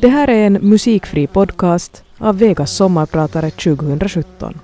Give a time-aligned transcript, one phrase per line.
[0.00, 4.60] Det här är en musikfri podcast av Vegas sommarpratare 2017.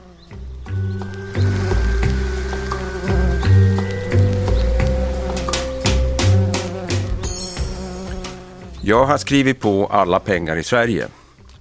[8.83, 11.07] Jag har skrivit på alla pengar i Sverige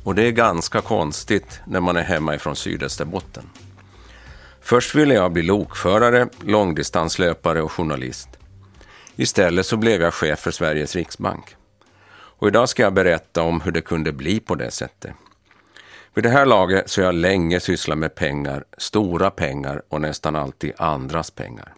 [0.04, 3.44] och det är ganska konstigt när man är hemma ifrån Sydösterbotten.
[4.62, 8.30] Först ville jag bli lokförare, långdistanslöpare och journalist.
[9.16, 11.56] Istället så blev jag chef för Sveriges riksbank.
[12.40, 15.12] Och idag ska jag berätta om hur det kunde bli på det sättet.
[16.14, 20.36] Vid det här laget så har jag länge sysslat med pengar, stora pengar och nästan
[20.36, 21.74] alltid andras pengar.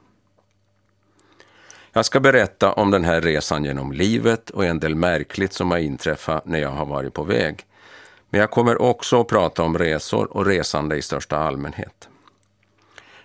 [1.93, 5.77] Jag ska berätta om den här resan genom livet och en del märkligt som har
[5.77, 7.65] inträffat när jag har varit på väg.
[8.29, 12.09] Men jag kommer också att prata om resor och resande i största allmänhet.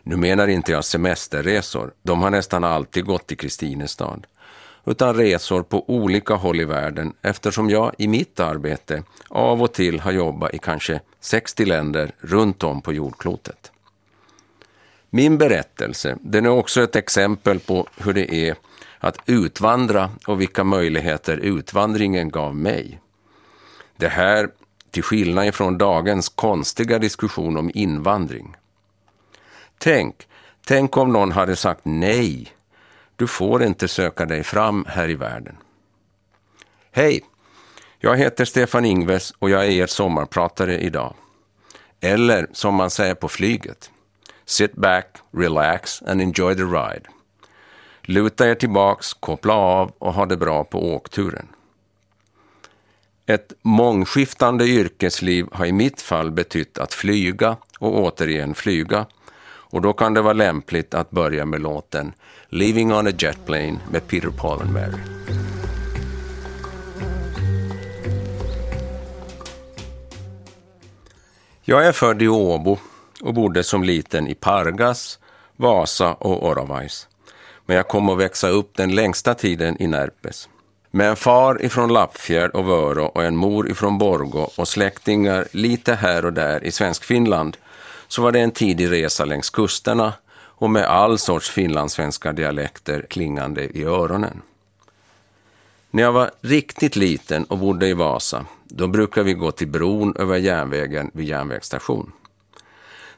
[0.03, 4.27] Nu menar inte jag semesterresor, de har nästan alltid gått till Kristinestad,
[4.87, 10.01] utan resor på olika håll i världen eftersom jag i mitt arbete av och till
[10.01, 13.73] har jobbat i kanske 60 länder runt om på jordklotet.
[15.11, 18.57] Min berättelse den är också ett exempel på hur det är
[18.99, 23.01] att utvandra och vilka möjligheter utvandringen gav mig.
[23.97, 24.49] Det här
[24.91, 28.57] till skillnad från dagens konstiga diskussion om invandring.
[29.79, 30.29] Tänk,
[30.67, 32.53] tänk om någon hade sagt nej.
[33.17, 35.57] Du får inte söka dig fram här i världen.
[36.93, 37.25] Hej!
[37.99, 41.15] Jag heter Stefan Ingves och jag är er sommarpratare idag.
[42.01, 43.91] Eller som man säger på flyget.
[44.45, 47.03] Sit back, relax and enjoy the ride.
[48.03, 51.47] Luta er tillbaks, koppla av och ha det bra på åkturen.
[53.27, 59.07] Ett mångskiftande yrkesliv har i mitt fall betytt att flyga och återigen flyga.
[59.71, 62.13] Och då kan det vara lämpligt att börja med låten
[62.49, 65.01] Living on a Jet Plane med Peter Paul and Mary.
[71.69, 72.79] Jag är född i Åbo
[73.23, 75.19] och bodde som liten i Pargas,
[75.57, 77.09] Vasa och Oravais.
[77.67, 80.49] Men jag kom att växa upp den längsta tiden i Närpes.
[80.91, 85.95] Med en far ifrån Lappfjärd och Vörå och en mor ifrån Borgå och släktingar lite
[85.95, 87.57] här och där i Svenskfinland
[88.09, 90.13] så var det en tidig resa längs kusterna
[90.59, 94.43] och med all sorts finlandssvenska dialekter klingande i öronen.
[95.91, 100.17] När jag var riktigt liten och bodde i Vasa, då brukade vi gå till bron
[100.17, 102.13] över järnvägen vid järnvägsstation.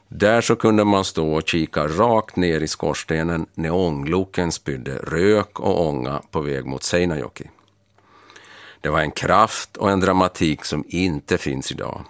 [0.07, 5.59] Där så kunde man stå och kika rakt ner i skorstenen när ångloken spydde rök
[5.59, 7.49] och ånga på väg mot Seinajoki.
[8.81, 12.01] Det var en kraft och en dramatik som inte finns idag.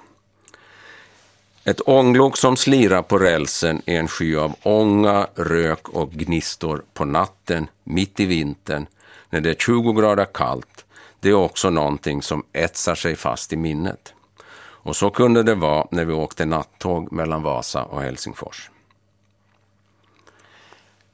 [1.69, 7.05] Ett ånglok som slirar på rälsen är en sky av ånga, rök och gnistor på
[7.05, 8.85] natten, mitt i vintern,
[9.29, 10.85] när det är 20 grader kallt.
[11.19, 14.13] Det är också någonting som etsar sig fast i minnet.
[14.59, 18.69] Och så kunde det vara när vi åkte nattåg mellan Vasa och Helsingfors.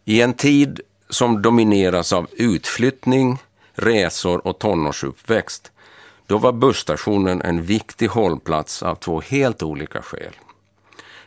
[0.05, 3.37] I en tid som domineras av utflyttning,
[3.73, 5.71] resor och tonårsuppväxt,
[6.27, 10.33] då var busstationen en viktig hållplats av två helt olika skäl.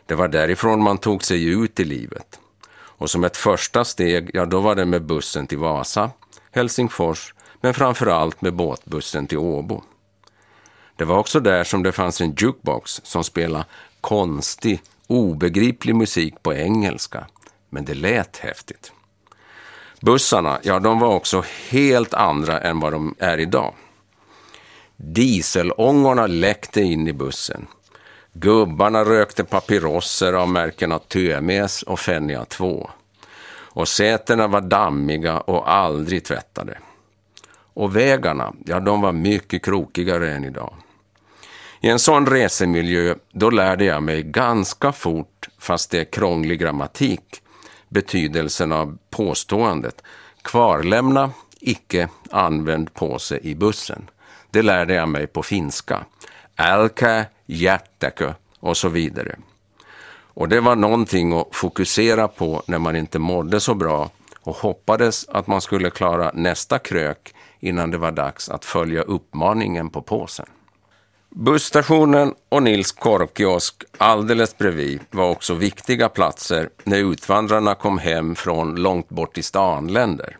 [0.09, 2.39] Det var därifrån man tog sig ut i livet.
[2.71, 6.11] Och som ett första steg, ja då var det med bussen till Vasa,
[6.51, 9.83] Helsingfors, men framför allt med båtbussen till Åbo.
[10.95, 13.65] Det var också där som det fanns en jukebox som spelade
[14.01, 17.27] konstig, obegriplig musik på engelska.
[17.69, 18.91] Men det lät häftigt.
[20.01, 23.73] Bussarna, ja de var också helt andra än vad de är idag.
[24.95, 27.67] Dieselångorna läckte in i bussen.
[28.41, 32.89] Gubbarna rökte papirosser av märkena Tömes och Fenja 2.
[33.51, 36.77] Och sätena var dammiga och aldrig tvättade.
[37.73, 40.73] Och vägarna, ja de var mycket krokigare än idag.
[41.81, 47.41] I en sån resemiljö, då lärde jag mig ganska fort, fast det är krånglig grammatik,
[47.89, 50.01] betydelsen av påståendet.
[50.41, 54.09] Kvarlämna, icke använd påse i bussen.
[54.51, 56.05] Det lärde jag mig på finska.
[56.59, 59.35] Älkä jättäkö och så vidare.
[60.33, 64.09] Och det var någonting att fokusera på när man inte mådde så bra
[64.41, 69.89] och hoppades att man skulle klara nästa krök innan det var dags att följa uppmaningen
[69.89, 70.45] på påsen.
[71.29, 78.75] Busstationen och Nils korvkiosk alldeles bredvid var också viktiga platser när utvandrarna kom hem från
[78.75, 80.37] långt bort i stanländer.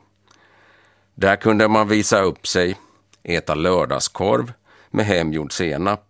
[1.15, 2.77] Där kunde man visa upp sig,
[3.23, 4.53] äta lördagskorv
[4.91, 6.08] med hemgjord senap,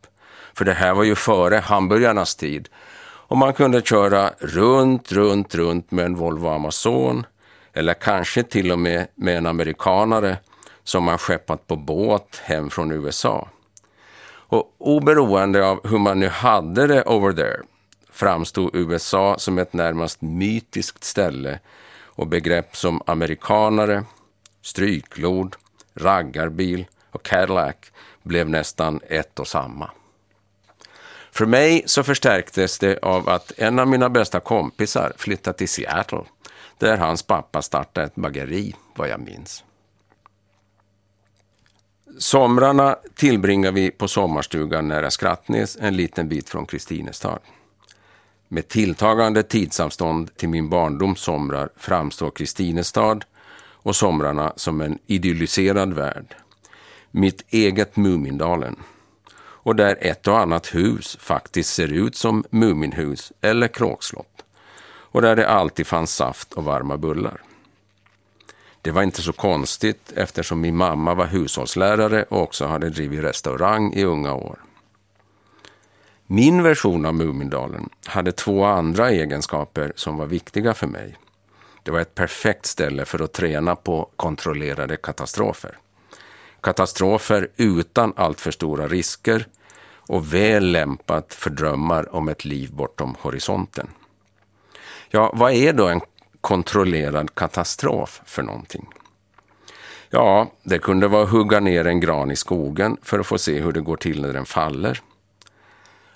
[0.54, 2.70] för det här var ju före hamburgarnas tid,
[3.30, 7.26] och man kunde köra runt, runt, runt med en Volvo Amazon,
[7.74, 10.38] eller kanske till och med med en amerikanare
[10.84, 13.48] som man skeppat på båt hem från USA.
[14.52, 17.62] Och oberoende av hur man nu hade det over there
[18.12, 21.60] framstod USA som ett närmast mytiskt ställe
[22.04, 24.04] och begrepp som amerikanare,
[24.62, 25.56] stryklord,
[25.96, 27.76] raggarbil och Cadillac
[28.24, 29.92] blev nästan ett och samma.
[31.40, 36.24] För mig så förstärktes det av att en av mina bästa kompisar flyttade till Seattle
[36.78, 39.64] där hans pappa startade ett bageri, vad jag minns.
[42.18, 47.40] Somrarna tillbringar vi på sommarstugan nära Skrattnäs, en liten bit från Kristinestad.
[48.48, 53.26] Med tilltagande tidsavstånd till min barndoms somrar framstår Kristinestad
[53.62, 56.36] och somrarna som en idylliserad värld.
[57.12, 58.76] Mitt eget Mumindalen.
[59.70, 64.46] Och där ett och annat hus faktiskt ser ut som Muminhus eller kråkslott.
[64.86, 67.42] Och där det alltid fanns saft och varma bullar.
[68.82, 73.94] Det var inte så konstigt eftersom min mamma var hushållslärare och också hade drivit restaurang
[73.94, 74.60] i unga år.
[76.28, 81.16] Min version av Mumindalen hade två andra egenskaper som var viktiga för mig.
[81.84, 85.78] Det var ett perfekt ställe för att träna på kontrollerade katastrofer.
[86.62, 89.48] Katastrofer utan alltför stora risker
[90.10, 93.88] och väl lämpat för drömmar om ett liv bortom horisonten.
[95.10, 96.02] Ja, vad är då en
[96.42, 98.88] kontrollerad katastrof för någonting?
[100.10, 103.60] Ja, det kunde vara att hugga ner en gran i skogen för att få se
[103.60, 105.02] hur det går till när den faller.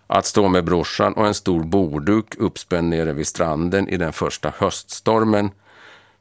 [0.07, 4.53] Att stå med brorsan och en stor borduk uppspänd nere vid stranden i den första
[4.57, 5.51] höststormen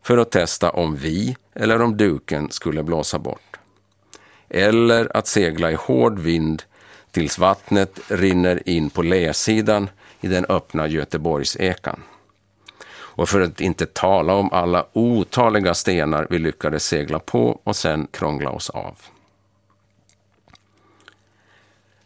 [0.03, 3.57] för att testa om vi eller om duken skulle blåsa bort.
[4.49, 6.63] Eller att segla i hård vind
[7.13, 12.03] tills vattnet rinner in på läsidan i den öppna Göteborgsekan.
[13.15, 18.07] Och för att inte tala om alla otaliga stenar vi lyckades segla på och sen
[18.11, 18.99] krångla oss av.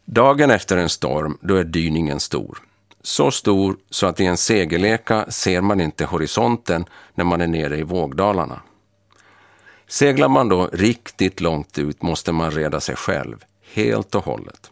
[0.04, 2.58] Dagen efter en storm, då är dyningen stor.
[3.02, 7.78] Så stor så att i en segeleka ser man inte horisonten när man är nere
[7.78, 8.60] i vågdalarna.
[9.86, 13.44] Seglar man då riktigt långt ut måste man reda sig själv,
[13.74, 14.70] helt och hållet.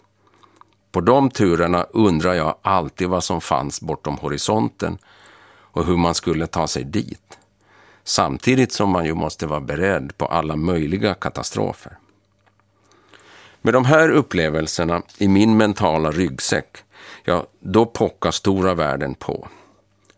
[0.95, 4.99] På de turerna undrar jag alltid vad som fanns bortom horisonten
[5.47, 7.39] och hur man skulle ta sig dit.
[8.05, 11.99] Samtidigt som man ju måste vara beredd på alla möjliga katastrofer.
[13.63, 16.77] Med de här upplevelserna i min mentala ryggsäck,
[17.25, 19.49] ja, då pockar stora världen på.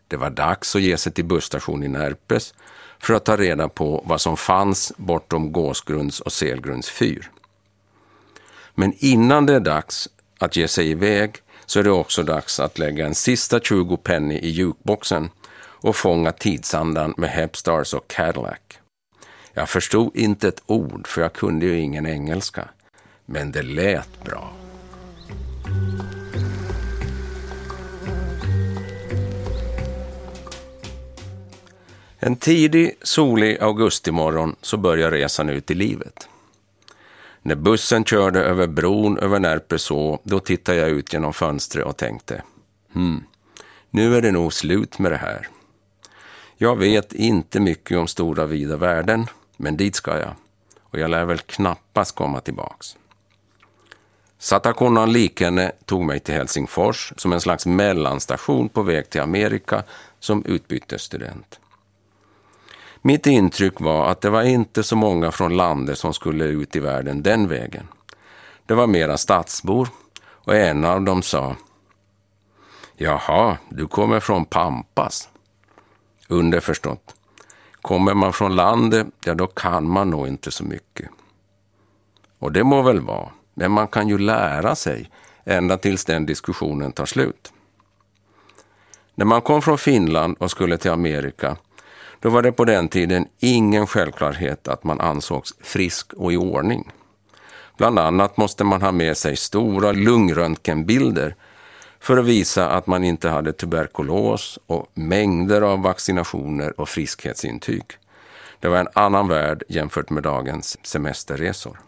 [0.09, 2.55] Det var dags att ge sig till busstation i Närpes
[2.99, 7.31] för att ta reda på vad som fanns bortom Gåsgrunds och Selgrunds fyr.
[8.75, 11.37] Men innan det är dags att ge sig iväg
[11.67, 16.33] så är det också dags att lägga en sista 20 penny i jukeboxen och fånga
[16.33, 18.59] tidsandan med Hepstars och Cadillac.
[19.53, 22.69] Jag förstod inte ett ord för jag kunde ju ingen engelska.
[23.27, 24.53] Men det lät bra.
[32.19, 36.29] En tidig, solig augustimorgon så börjar resan ut i livet.
[37.47, 42.43] När bussen körde över bron över Närpeså, då tittade jag ut genom fönstret och tänkte,
[42.93, 43.25] hmm,
[43.91, 45.49] nu är det nog slut med det här.
[46.57, 49.27] Jag vet inte mycket om stora vida världen,
[49.57, 50.35] men dit ska jag.
[50.81, 52.97] Och jag lär väl knappast komma tillbaks.
[54.39, 59.85] Satakunnan Likene tog mig till Helsingfors som en slags mellanstation på väg till Amerika
[60.21, 61.61] som utbytesstudent.
[63.07, 66.81] Mitt intryck var att det var inte så många från landet som skulle ut i
[66.81, 67.89] världen den vägen.
[68.67, 71.57] Det var mera stadsbor och en av dem sa
[72.97, 75.29] Jaha, du kommer från Pampas.
[76.29, 77.15] Underförstått,
[77.83, 81.11] kommer man från landet, ja då kan man nog inte så mycket.
[82.39, 83.29] Och det må väl vara.
[83.55, 85.11] Men man kan ju lära sig
[85.45, 87.53] ända tills den diskussionen tar slut.
[89.15, 91.57] När man kom från Finland och skulle till Amerika,
[92.21, 96.93] då var det på den tiden ingen självklarhet att man ansågs frisk och i ordning.
[97.77, 101.35] Bland annat måste man ha med sig stora lungröntgenbilder
[102.01, 107.85] för att visa att man inte hade tuberkulos och mängder av vaccinationer och friskhetsintyg.
[108.61, 111.81] Det var en annan värld jämfört med dagens semesterresor.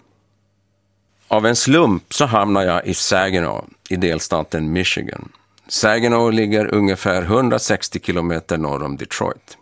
[1.28, 5.32] Av en slump så hamnar jag i Saginaw i delstaten Michigan.
[5.68, 9.57] Saginaw ligger ungefär 160 kilometer norr om Detroit.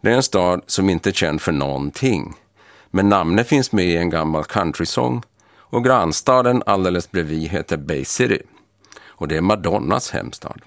[0.00, 2.34] Det är en stad som inte är känd för någonting.
[2.90, 5.22] Men namnet finns med i en gammal countrysång
[5.56, 8.42] och grannstaden alldeles bredvid heter Bay City.
[9.06, 10.62] Och det är Madonnas hemstad.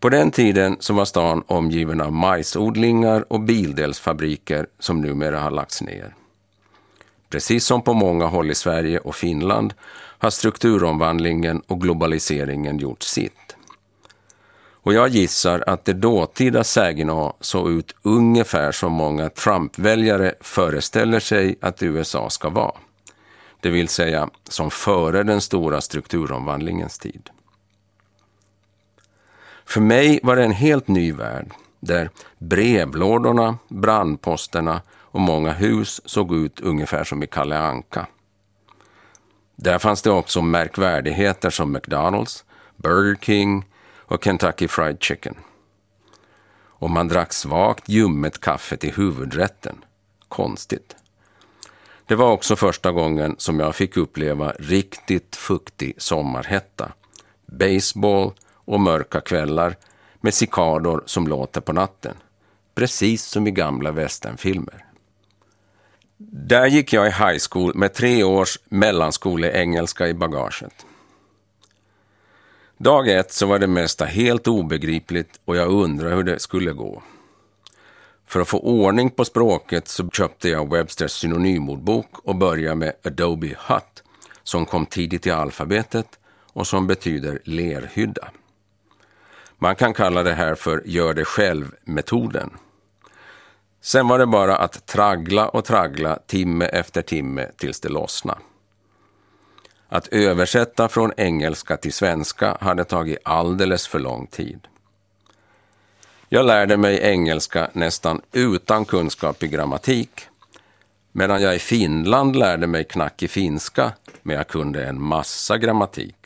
[0.00, 5.82] På den tiden så var stan omgiven av majsodlingar och bildelsfabriker som numera har lagts
[5.82, 6.14] ner.
[7.28, 9.74] Precis som på många håll i Sverige och Finland
[10.18, 13.49] har strukturomvandlingen och globaliseringen gjort sitt.
[14.82, 21.56] Och jag gissar att det dåtida Saginaw såg ut ungefär som många Trump-väljare föreställer sig
[21.60, 22.74] att USA ska vara.
[23.60, 27.30] Det vill säga som före den stora strukturomvandlingens tid.
[29.64, 36.34] För mig var det en helt ny värld där brevlådorna, brandposterna och många hus såg
[36.34, 38.06] ut ungefär som i Kalle Anka.
[39.56, 42.44] Där fanns det också märkvärdigheter som McDonalds,
[42.76, 43.64] Burger King
[44.10, 45.34] och Kentucky Fried Chicken.
[46.62, 49.84] Och man drack svagt ljummet kaffe till huvudrätten.
[50.28, 50.96] Konstigt.
[52.06, 56.92] Det var också första gången som jag fick uppleva riktigt fuktig sommarhetta.
[57.46, 59.76] Baseball och mörka kvällar
[60.20, 62.16] med cikador som låter på natten.
[62.74, 64.84] Precis som i gamla västernfilmer.
[66.32, 70.86] Där gick jag i high school med tre års mellanskole-engelska i bagaget.
[72.82, 77.02] Dag ett så var det mesta helt obegripligt och jag undrade hur det skulle gå.
[78.26, 83.46] För att få ordning på språket så köpte jag Websters synonymordbok och började med Adobe
[83.46, 84.02] Hut
[84.42, 86.06] som kom tidigt i alfabetet
[86.52, 88.28] och som betyder lerhydda.
[89.58, 92.50] Man kan kalla det här för gör det själv-metoden.
[93.80, 98.40] Sen var det bara att traggla och traggla timme efter timme tills det lossnade.
[99.92, 104.68] Att översätta från engelska till svenska hade tagit alldeles för lång tid.
[106.28, 110.20] Jag lärde mig engelska nästan utan kunskap i grammatik,
[111.12, 113.92] medan jag i Finland lärde mig knackig finska,
[114.22, 116.16] men jag kunde en massa grammatik.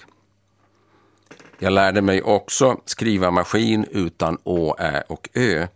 [1.59, 5.67] Jag lärde mig också skriva maskin utan å, ä och ö,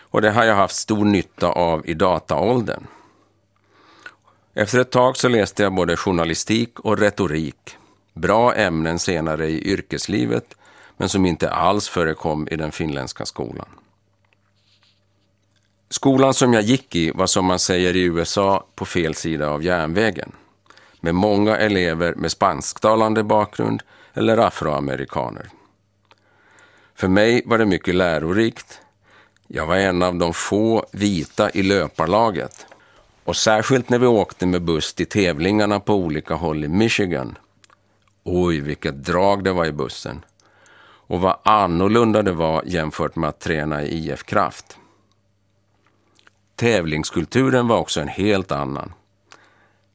[0.00, 2.86] och det har jag haft stor nytta av i dataåldern.
[4.54, 7.76] Efter ett tag så läste jag både journalistik och retorik.
[8.14, 10.54] Bra ämnen senare i yrkeslivet,
[10.96, 13.68] men som inte alls förekom i den finländska skolan.
[15.88, 19.62] Skolan som jag gick i var som man säger i USA på fel sida av
[19.62, 20.32] järnvägen.
[21.00, 23.82] Med många elever med spansktalande bakgrund
[24.14, 25.50] eller afroamerikaner.
[26.94, 28.80] För mig var det mycket lärorikt.
[29.46, 32.66] Jag var en av de få vita i löparlaget
[33.30, 37.38] och särskilt när vi åkte med buss till tävlingarna på olika håll i Michigan.
[38.24, 40.24] Oj, vilket drag det var i bussen.
[40.82, 44.78] Och vad annorlunda det var jämfört med att träna i IF Kraft.
[46.56, 48.92] Tävlingskulturen var också en helt annan.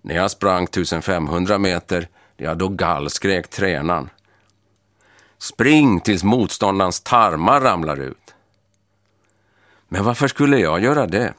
[0.01, 4.09] När jag sprang 1500 meter, ja då gallskrek tränaren.
[5.37, 8.35] Spring tills motståndarens tarmar ramlar ut.
[9.87, 11.33] Men varför skulle jag göra det?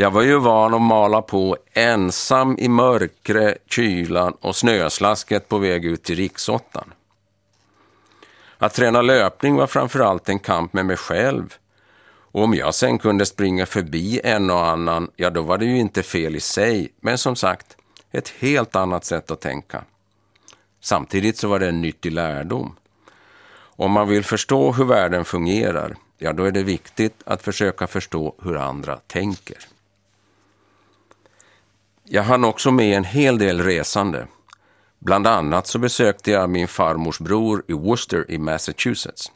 [0.00, 5.84] Jag var ju van att mala på ensam i mörkret, kylan och snöslasket på väg
[5.84, 6.92] ut till riksåttan.
[8.58, 11.54] Att träna löpning var framförallt en kamp med mig själv.
[12.04, 15.78] Och om jag sen kunde springa förbi en och annan, ja då var det ju
[15.78, 17.76] inte fel i sig, men som sagt,
[18.12, 19.84] ett helt annat sätt att tänka.
[20.80, 22.76] Samtidigt så var det en nyttig lärdom.
[23.56, 28.34] Om man vill förstå hur världen fungerar, ja då är det viktigt att försöka förstå
[28.42, 29.69] hur andra tänker.
[32.12, 34.26] Jag hann också med en hel del resande.
[34.98, 39.32] Bland annat så besökte jag min farmors bror i Worcester i Massachusetts.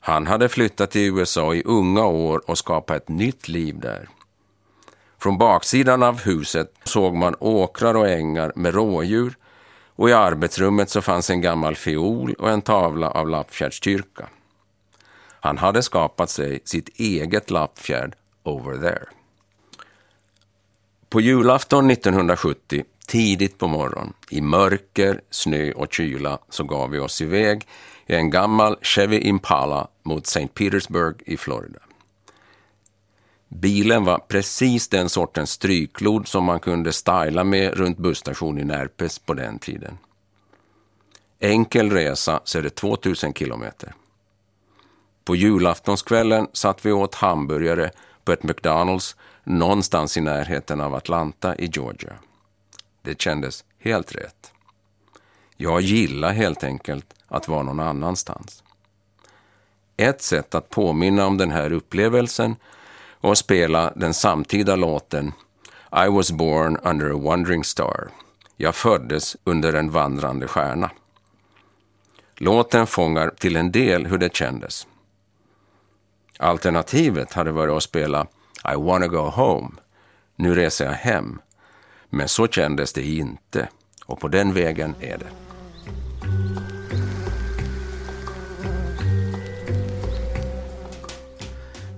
[0.00, 4.08] Han hade flyttat till USA i unga år och skapat ett nytt liv där.
[5.18, 9.36] Från baksidan av huset såg man åkrar och ängar med rådjur
[9.96, 14.28] och i arbetsrummet så fanns en gammal fiol och en tavla av lappfjärdskyrka.
[15.40, 19.21] Han hade skapat sig sitt eget lappfjärd over there.
[21.12, 27.20] På julafton 1970, tidigt på morgonen, i mörker, snö och kyla, så gav vi oss
[27.20, 27.66] iväg
[28.06, 30.48] i en gammal Chevy Impala mot St.
[30.48, 31.78] Petersburg i Florida.
[33.48, 39.18] Bilen var precis den sortens stryklod som man kunde styla med runt busstationen i Närpes
[39.18, 39.98] på den tiden.
[41.40, 43.94] Enkel resa så är det 2000 kilometer.
[45.24, 47.90] På julaftonskvällen satt vi åt hamburgare
[48.24, 52.12] på ett McDonalds någonstans i närheten av Atlanta i Georgia.
[53.02, 54.52] Det kändes helt rätt.
[55.56, 58.62] Jag gillar helt enkelt att vara någon annanstans.
[59.96, 62.56] Ett sätt att påminna om den här upplevelsen
[63.20, 65.32] var att spela den samtida låten
[66.06, 68.08] I was born under a wandering star.
[68.56, 70.90] Jag föddes under en vandrande stjärna.
[72.36, 74.86] Låten fångar till en del hur det kändes.
[76.38, 78.26] Alternativet hade varit att spela
[78.64, 79.70] i wanna go home,
[80.36, 81.40] nu reser jag hem,
[82.14, 83.68] Men så kändes det inte
[84.06, 85.30] och på den vägen är det.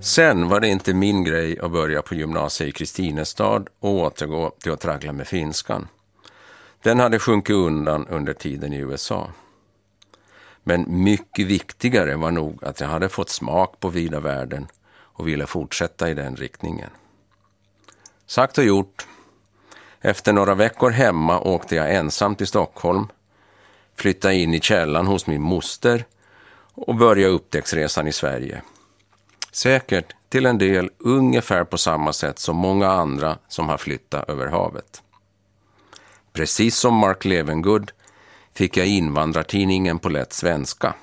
[0.01, 4.71] Sen var det inte min grej att börja på gymnasiet i Kristinestad och återgå till
[4.71, 5.87] att traggla med finskan.
[6.81, 9.31] Den hade sjunkit undan under tiden i USA.
[10.63, 14.67] Men mycket viktigare var nog att jag hade fått smak på vida världen
[15.15, 16.89] och ville fortsätta i den riktningen.
[18.25, 19.07] Sagt och gjort.
[20.01, 23.07] Efter några veckor hemma åkte jag ensam till Stockholm,
[23.95, 26.05] flyttade in i källan hos min moster
[26.73, 28.61] och började upptäcktsresan i Sverige.
[29.51, 34.47] Säkert till en del ungefär på samma sätt som många andra som har flyttat över
[34.47, 35.03] havet.
[36.33, 37.91] Precis som Mark Levengood
[38.53, 40.95] fick jag invandrartidningen på lätt svenska.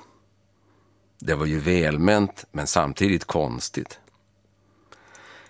[1.19, 3.99] Det var ju välment, men samtidigt konstigt.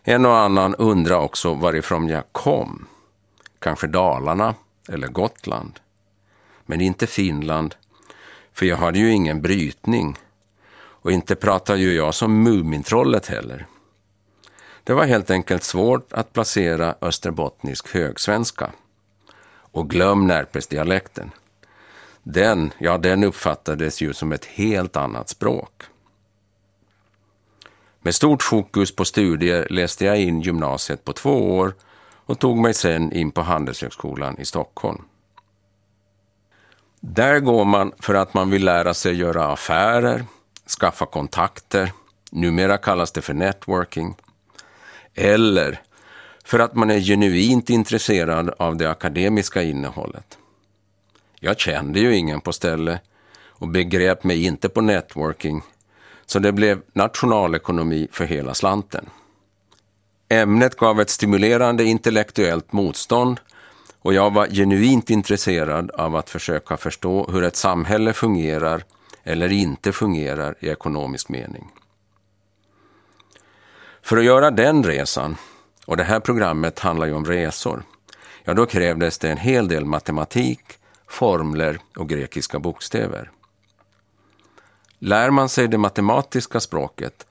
[0.03, 2.85] En och annan undrar också varifrån jag kom.
[3.59, 4.55] Kanske Dalarna
[4.89, 5.79] eller Gotland.
[6.65, 7.75] Men inte Finland,
[8.53, 10.17] för jag hade ju ingen brytning.
[10.75, 13.65] Och inte pratar ju jag som Mumintrollet heller.
[14.83, 18.71] Det var helt enkelt svårt att placera österbottnisk högsvenska.
[19.55, 21.31] Och glöm Närpesdialekten.
[22.23, 25.83] Den, ja den uppfattades ju som ett helt annat språk.
[28.05, 31.73] Med stort fokus på studier läste jag in gymnasiet på två år
[32.25, 35.01] och tog mig sen in på Handelshögskolan i Stockholm.
[36.99, 40.25] Där går man för att man vill lära sig göra affärer,
[40.79, 41.91] skaffa kontakter,
[42.31, 44.15] numera kallas det för networking,
[45.13, 45.81] eller
[46.45, 50.37] för att man är genuint intresserad av det akademiska innehållet.
[51.39, 53.01] Jag kände ju ingen på stället
[53.45, 55.61] och begrep mig inte på networking,
[56.25, 59.09] så det blev nationalekonomi för hela slanten.
[60.29, 63.39] Ämnet gav ett stimulerande intellektuellt motstånd
[63.99, 68.83] och jag var genuint intresserad av att försöka förstå hur ett samhälle fungerar
[69.23, 71.71] eller inte fungerar i ekonomisk mening.
[74.01, 75.37] För att göra den resan,
[75.85, 77.83] och det här programmet handlar ju om resor,
[78.43, 80.61] ja då krävdes det en hel del matematik,
[81.07, 83.31] formler och grekiska bokstäver.
[85.05, 87.27] Lär man sig det matematiska språket,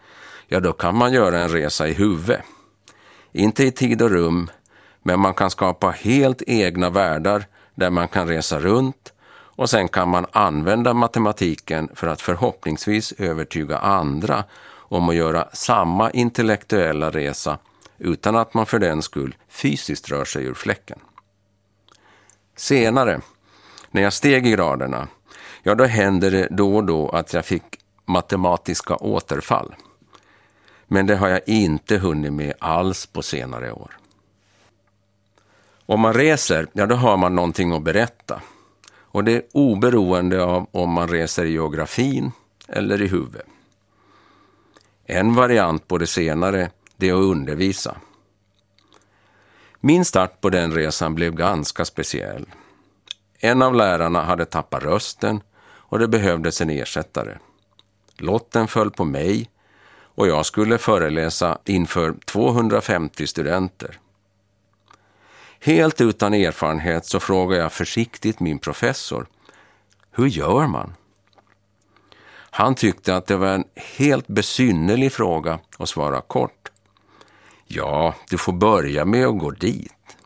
[0.48, 2.42] ja då kan man göra en resa i huvudet.
[3.32, 4.50] Inte i tid och rum,
[5.02, 10.08] men man kan skapa helt egna världar där man kan resa runt och sen kan
[10.08, 14.44] man använda matematiken för att förhoppningsvis övertyga andra
[14.76, 17.58] om att göra samma intellektuella resa
[17.98, 20.98] utan att man för den skull fysiskt rör sig ur fläcken.
[22.56, 23.20] Senare,
[23.90, 25.08] när jag steg i graderna,
[25.62, 27.62] ja då händer det då och då att jag fick
[28.04, 29.74] matematiska återfall.
[30.86, 33.98] Men det har jag inte hunnit med alls på senare år.
[35.86, 38.42] Om man reser, ja då har man någonting att berätta.
[38.94, 42.32] Och det är oberoende av om man reser i geografin
[42.68, 43.46] eller i huvudet.
[45.04, 47.96] En variant på det senare, det är att undervisa.
[49.80, 52.46] Min start på den resan blev ganska speciell.
[53.38, 55.40] En av lärarna hade tappat rösten
[55.92, 57.38] och det behövdes en ersättare.
[58.16, 59.50] Lotten föll på mig
[60.14, 63.98] och jag skulle föreläsa inför 250 studenter.
[65.60, 69.26] Helt utan erfarenhet så frågade jag försiktigt min professor,
[70.10, 70.94] hur gör man?
[72.50, 73.64] Han tyckte att det var en
[73.96, 76.70] helt besynnerlig fråga att svara kort.
[77.66, 80.16] Ja, du får börja med att gå dit.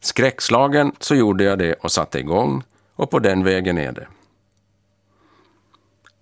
[0.00, 2.64] Skräckslagen så gjorde jag det och satte igång
[3.02, 4.08] och på den vägen är det.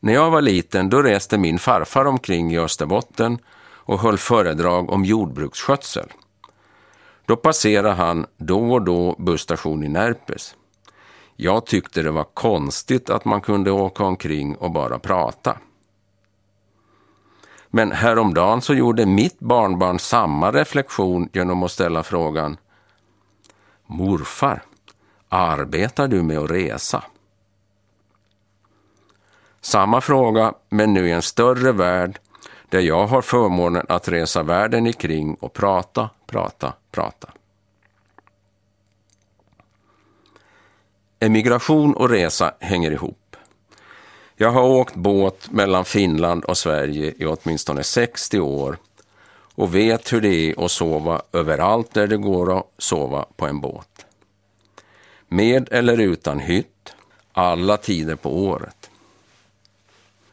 [0.01, 5.05] När jag var liten då reste min farfar omkring i Österbotten och höll föredrag om
[5.05, 6.09] jordbruksskötsel.
[7.27, 10.55] Då passerade han då och då busstation i Närpes.
[11.37, 15.59] Jag tyckte det var konstigt att man kunde åka omkring och bara prata.
[17.69, 22.57] Men häromdagen så gjorde mitt barnbarn samma reflektion genom att ställa frågan
[23.87, 24.63] Morfar,
[25.31, 27.05] arbetar du med att resa?
[29.61, 32.19] Samma fråga, men nu i en större värld
[32.69, 37.29] där jag har förmånen att resa världen ikring och prata, prata, prata.
[41.21, 43.37] Emigration och resa hänger ihop.
[44.37, 48.77] Jag har åkt båt mellan Finland och Sverige i åtminstone 60 år
[49.55, 53.61] och vet hur det är att sova överallt där det går att sova på en
[53.61, 54.07] båt.
[55.33, 56.95] Med eller utan hytt,
[57.33, 58.91] alla tider på året.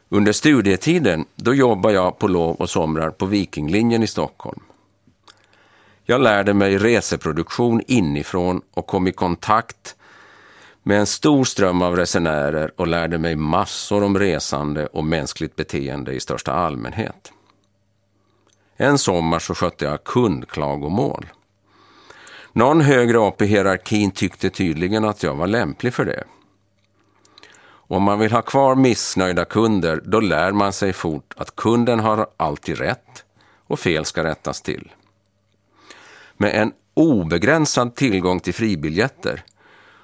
[0.08, 4.60] Under studietiden då jobbar jag på lov och somrar på Vikinglinjen i Stockholm.
[6.04, 9.96] Jag lärde mig reseproduktion inifrån och kom i kontakt
[10.82, 16.12] med en stor ström av resenärer och lärde mig massor om resande och mänskligt beteende
[16.12, 17.32] i största allmänhet.
[18.76, 21.26] En sommar så skötte jag kundklagomål.
[22.52, 26.24] Någon högre upp i hierarkin tyckte tydligen att jag var lämplig för det.
[27.90, 32.26] Om man vill ha kvar missnöjda kunder, då lär man sig fort att kunden har
[32.36, 33.24] alltid rätt
[33.66, 34.92] och fel ska rättas till.
[36.36, 39.44] Med en obegränsad tillgång till fribiljetter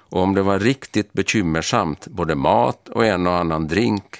[0.09, 4.17] och om det var riktigt bekymmersamt, både mat och en och annan drink,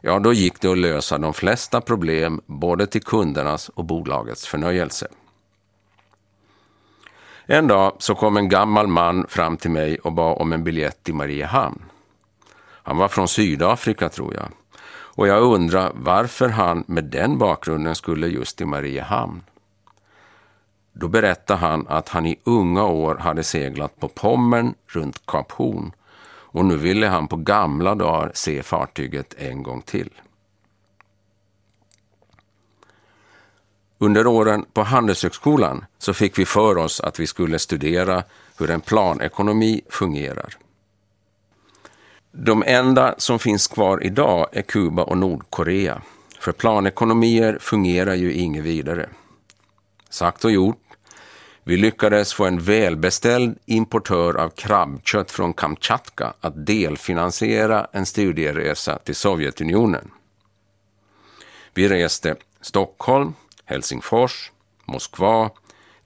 [0.00, 5.08] ja då gick det att lösa de flesta problem både till kundernas och bolagets förnöjelse.
[7.46, 11.02] En dag så kom en gammal man fram till mig och bad om en biljett
[11.02, 11.82] till Mariehamn.
[12.58, 14.48] Han var från Sydafrika tror jag.
[15.14, 19.42] Och jag undrar varför han med den bakgrunden skulle just till Mariehamn.
[20.92, 25.92] Då berättade han att han i unga år hade seglat på Pommern runt Kap Horn
[26.52, 30.10] och nu ville han på gamla dagar se fartyget en gång till.
[34.02, 38.24] Under åren på Handelshögskolan så fick vi för oss att vi skulle studera
[38.58, 40.56] hur en planekonomi fungerar.
[42.32, 46.02] De enda som finns kvar idag är Kuba och Nordkorea.
[46.38, 49.08] För planekonomier fungerar ju inget vidare.
[50.10, 50.82] Sagt och gjort.
[51.64, 59.14] Vi lyckades få en välbeställd importör av krabbkött från Kamchatka att delfinansiera en studieresa till
[59.14, 60.10] Sovjetunionen.
[61.74, 63.34] Vi reste Stockholm,
[63.72, 64.52] Helsingfors,
[64.84, 65.50] Moskva,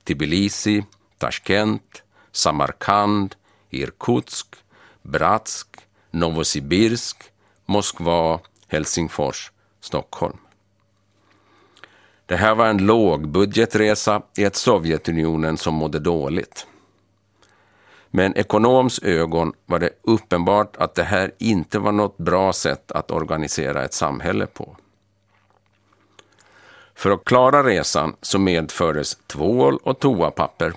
[0.04, 0.84] Tbilisi,
[1.18, 2.02] Tashkent,
[2.32, 3.34] Samarkand,
[3.70, 4.56] Irkutsk,
[5.02, 5.68] Bratsk,
[6.10, 7.24] Novosibirsk,
[7.66, 10.38] Moskva, Helsingfors, Stockholm.
[12.26, 16.66] Det här var en lågbudgetresa i ett Sovjetunionen som mådde dåligt.
[18.10, 22.92] Med en ekonoms ögon var det uppenbart att det här inte var något bra sätt
[22.92, 24.76] att organisera ett samhälle på.
[26.96, 30.72] För att klara resan så medfördes tvål och toapapper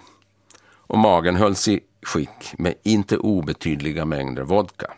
[0.77, 4.93] och magen hölls i skick med inte obetydliga mängder vodka.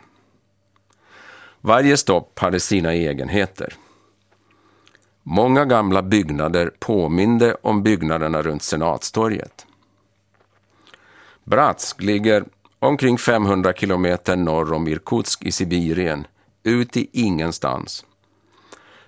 [1.60, 3.74] Varje stopp hade sina egenheter.
[5.22, 9.66] Många gamla byggnader påminde om byggnaderna runt Senatstorget.
[11.44, 12.44] Bratsk ligger
[12.78, 16.26] omkring 500 kilometer norr om Irkutsk i Sibirien,
[16.62, 18.04] ut i ingenstans.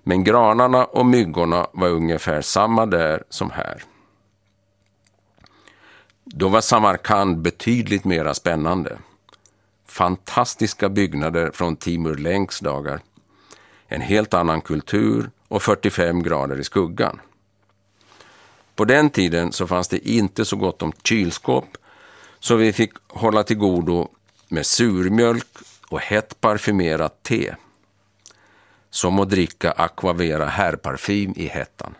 [0.04, 3.82] Men granarna och myggorna var ungefär samma där som här.
[6.24, 8.98] Då var Samarkand betydligt mera spännande.
[9.86, 13.00] Fantastiska byggnader från Timur Lenks dagar.
[13.86, 17.20] En helt annan kultur och 45 grader i skuggan.
[18.74, 21.76] På den tiden så fanns det inte så gott om kylskåp
[22.40, 24.08] så vi fick hålla till godo
[24.48, 25.46] med surmjölk
[25.88, 27.54] och hett parfymerat te.
[28.94, 31.94] Som att dricka Aquavera herrparfym i hettan.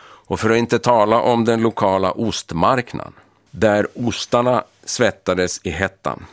[0.00, 3.12] Och för att inte tala om den lokala ostmarknaden,
[3.50, 6.26] där ostarna svettades i hettan.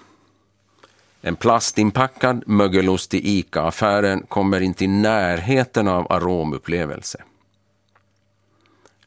[1.21, 7.23] En plastinpackad mögelost i ICA-affären kommer inte i närheten av aromupplevelse.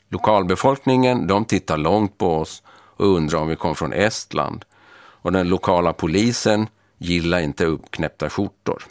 [0.09, 4.64] Lokalbefolkningen de tittar långt på oss och undrar om vi kom från Estland
[4.97, 8.87] och den lokala polisen gillar inte uppknäppta skjortor.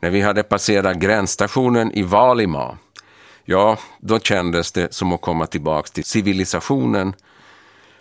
[0.00, 2.78] När vi hade passerat gränsstationen i Valima,
[3.44, 7.14] ja, då kändes det som att komma tillbaka till civilisationen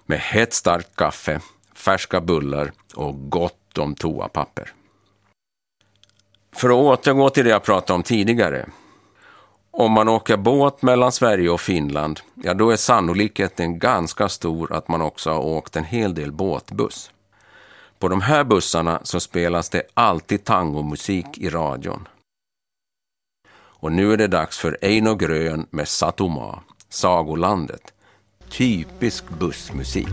[0.05, 1.41] med hett starkt kaffe
[1.77, 4.73] färska bullar och gott om toapapper.
[6.55, 8.69] För att återgå till det jag pratade om tidigare.
[9.71, 14.87] Om man åker båt mellan Sverige och Finland, ja då är sannolikheten ganska stor att
[14.87, 17.11] man också har åkt en hel del båtbuss.
[17.99, 22.07] På de här bussarna så spelas det alltid tangomusik i radion.
[23.79, 27.93] Och nu är det dags för Eino Grön med Satoma, Sagolandet.
[28.49, 30.07] Typisk bussmusik.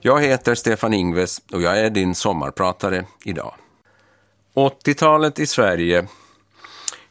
[0.00, 3.54] Jag heter Stefan Ingves och jag är din sommarpratare idag.
[4.54, 6.06] 80-talet i Sverige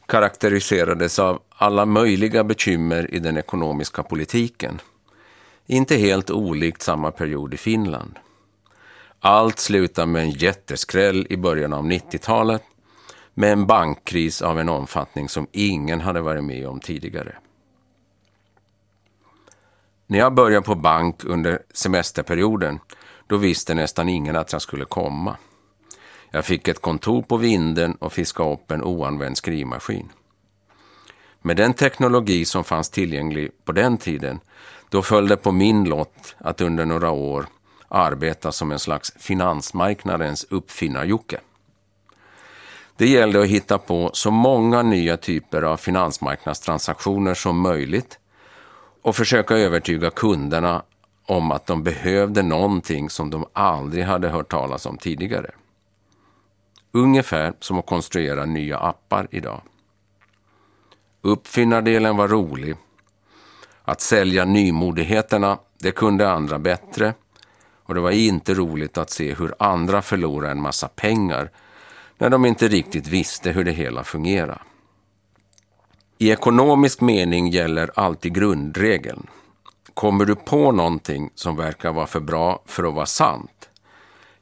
[0.10, 4.82] karaktäriserades av alla möjliga bekymmer i den ekonomiska politiken.
[5.66, 8.20] Inte helt olikt samma period i Finland.
[9.20, 12.64] Allt slutade med en jätteskräll i början av 90-talet
[13.34, 17.36] med en bankkris av en omfattning som ingen hade varit med om tidigare.
[20.08, 22.80] När jag började på bank under semesterperioden,
[23.28, 25.38] då visste nästan ingen att jag skulle komma.
[26.32, 30.10] Jag fick ett kontor på vinden och fiskade upp en oanvänd skrivmaskin.
[31.42, 34.40] Med den teknologi som fanns tillgänglig på den tiden,
[34.90, 37.46] då föll det på min lott att under några år
[37.88, 41.40] arbeta som en slags finansmarknadens uppfinnarjocke.
[42.98, 48.20] Det gällde att hitta på så många nya typer av finansmarknadstransaktioner som möjligt
[49.02, 50.84] och försöka övertyga kunderna
[51.26, 55.52] om att de behövde någonting som de aldrig hade hört talas om tidigare.
[56.92, 59.62] Ungefär som att konstruera nya appar idag.
[61.22, 62.76] Uppfinnardelen var rolig.
[63.84, 67.14] Att sälja nymodigheterna, det kunde andra bättre.
[67.84, 71.52] Och det var inte roligt att se hur andra förlorade en massa pengar
[72.18, 74.60] när de inte riktigt visste hur det hela fungerade.
[76.18, 79.28] I ekonomisk mening gäller alltid grundregeln.
[79.94, 83.70] Kommer du på någonting som verkar vara för bra för att vara sant,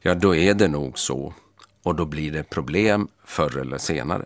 [0.00, 1.34] ja då är det nog så
[1.82, 4.24] och då blir det problem förr eller senare.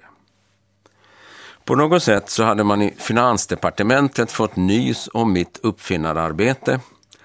[1.65, 6.81] På något sätt så hade man i Finansdepartementet fått nys om mitt uppfinnararbete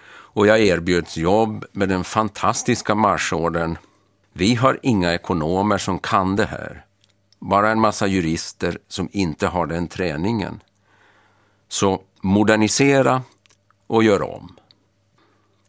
[0.09, 3.77] och jag erbjöds jobb med den fantastiska marschorden
[4.33, 6.85] Vi har inga ekonomer som kan det här.
[7.39, 10.59] Bara en massa jurister som inte har den träningen.
[11.67, 13.21] Så modernisera
[13.87, 14.57] och gör om.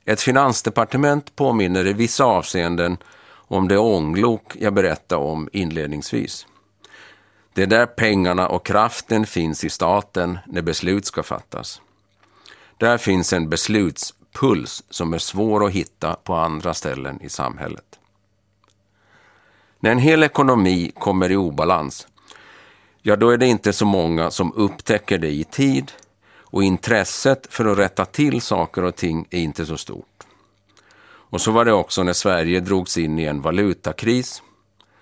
[0.05, 2.97] Ett finansdepartement påminner i vissa avseenden
[3.49, 6.47] om det ånglok jag berättade om inledningsvis.
[7.53, 11.81] Det är där pengarna och kraften finns i staten när beslut ska fattas.
[12.77, 17.99] Där finns en beslutspuls som är svår att hitta på andra ställen i samhället.
[19.81, 22.07] När en hel ekonomi kommer i obalans,
[23.03, 25.93] ja då är det inte så många som upptäcker det i tid
[26.51, 30.28] och intresset för att rätta till saker och ting är inte så stort.
[31.31, 34.43] Och så var det också när Sverige drogs in i en valutakris,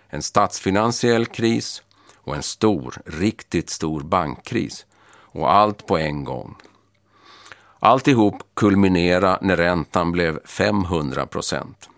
[0.09, 1.83] en statsfinansiell kris
[2.17, 4.87] och en stor, riktigt stor bankkris.
[5.19, 6.57] Och allt på en gång.
[7.79, 11.89] Alltihop kulminera när räntan blev 500 procent.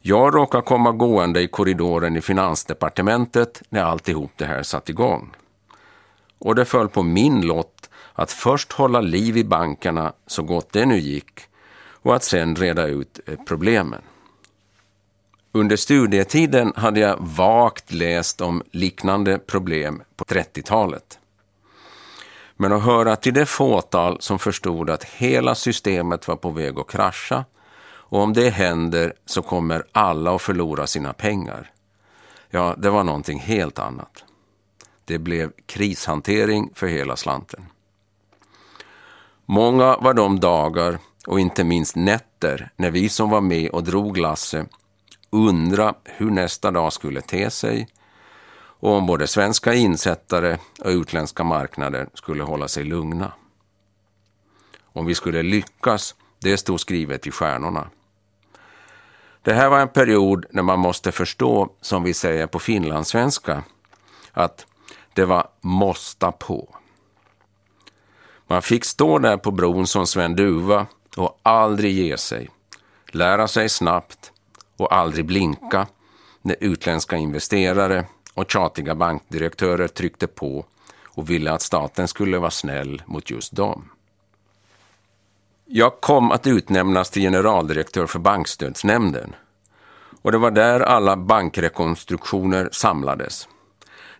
[0.00, 5.36] Jag råkade komma gående i korridoren i finansdepartementet när alltihop det här satt igång.
[6.38, 10.86] Och det föll på min lott att först hålla liv i bankerna så gott det
[10.86, 11.40] nu gick
[12.02, 14.02] och att sen reda ut eh, problemen.
[15.52, 21.18] Under studietiden hade jag vagt läst om liknande problem på 30-talet.
[22.56, 26.90] Men att höra till det fåtal som förstod att hela systemet var på väg att
[26.90, 27.44] krascha
[28.10, 31.70] och om det händer så kommer alla att förlora sina pengar.
[32.50, 34.24] Ja, det var någonting helt annat.
[35.04, 37.66] Det blev krishantering för hela slanten.
[39.46, 44.16] Många var de dagar och inte minst nätter när vi som var med och drog
[44.16, 44.66] Lasse
[45.30, 47.88] undra hur nästa dag skulle te sig
[48.80, 53.32] och om både svenska insättare och utländska marknader skulle hålla sig lugna.
[54.82, 57.90] Om vi skulle lyckas, det stod skrivet i stjärnorna.
[59.42, 63.62] Det här var en period när man måste förstå, som vi säger på finlandssvenska,
[64.32, 64.66] att
[65.14, 66.74] det var måsta på.
[68.46, 72.50] Man fick stå där på bron som Sven Duva och aldrig ge sig.
[73.06, 74.32] Lära sig snabbt
[74.76, 75.86] och aldrig blinka
[76.42, 80.64] när utländska investerare och tjatiga bankdirektörer tryckte på
[81.04, 83.90] och ville att staten skulle vara snäll mot just dem.
[85.64, 89.34] Jag kom att utnämnas till generaldirektör för Bankstödsnämnden
[90.22, 93.48] och det var där alla bankrekonstruktioner samlades.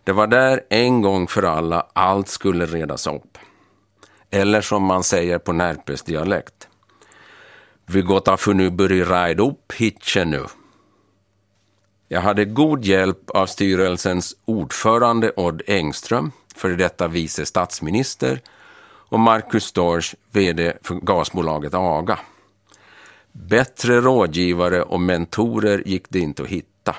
[0.03, 3.37] Det var där en gång för alla allt skulle redas upp.
[4.29, 6.68] Eller som man säger på Närpes dialekt.
[7.91, 10.45] Vi gotta därför nu börja rida upp hitchen nu.
[12.07, 18.41] Jag hade god hjälp av styrelsens ordförande Odd Engström, före detta vice statsminister,
[19.09, 22.19] och Marcus Storch, VD för gasbolaget AGA.
[23.31, 26.95] Bättre rådgivare och mentorer gick det inte att hitta.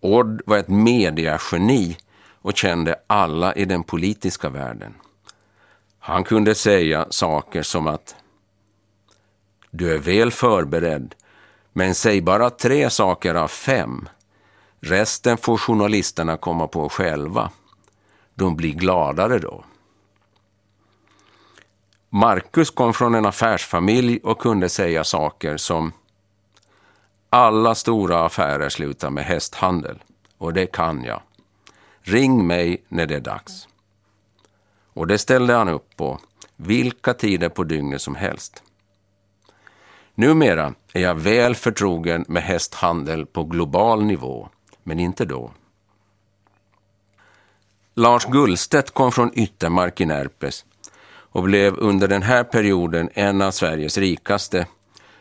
[0.00, 1.96] Odd var ett mediageni
[2.42, 4.94] och kände alla i den politiska världen.
[5.98, 8.16] Han kunde säga saker som att
[9.76, 11.14] du är väl förberedd,
[11.72, 14.08] men säg bara tre saker av fem.
[14.80, 17.50] Resten får journalisterna komma på själva.
[18.34, 19.64] De blir gladare då.
[22.08, 25.92] Marcus kom från en affärsfamilj och kunde säga saker som
[27.30, 30.02] alla stora affärer slutar med hästhandel
[30.38, 31.20] och det kan jag.
[32.00, 33.68] Ring mig när det är dags.
[34.92, 36.20] Och det ställde han upp på
[36.56, 38.62] vilka tider på dygnet som helst.
[40.14, 44.48] Numera är jag väl förtrogen med hästhandel på global nivå,
[44.82, 45.52] men inte då.
[47.94, 50.64] Lars Gullstedt kom från Yttermark i Närpes
[51.06, 54.66] och blev under den här perioden en av Sveriges rikaste,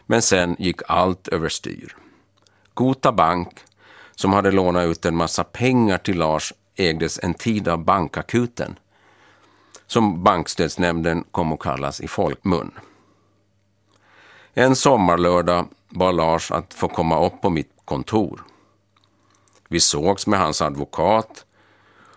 [0.05, 1.95] men sen gick allt överstyr.
[2.73, 3.59] Gota Bank,
[4.15, 8.79] som hade lånat ut en massa pengar till Lars, ägdes en tid av bankakuten,
[9.87, 12.71] som bankstödsnämnden kom att kallas i folkmun.
[14.55, 18.43] En sommarlördag bad Lars att få komma upp på mitt kontor.
[19.67, 21.45] Vi sågs med hans advokat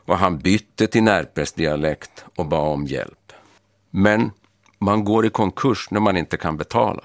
[0.04, 3.32] och han bytte till Närpesdialekt och bad om hjälp.
[3.90, 4.30] Men
[4.78, 7.04] man går i konkurs när man inte kan betala.